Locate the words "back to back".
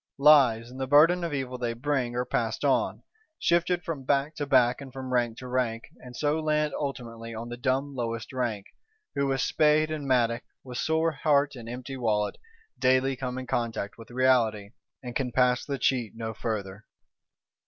4.03-4.81